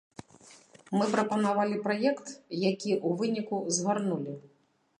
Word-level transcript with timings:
Мы 0.99 1.05
прапанавалі 1.15 1.77
праект, 1.85 2.27
які 2.71 2.91
ў 2.95 3.09
выніку 3.21 3.61
згарнулі. 3.79 4.33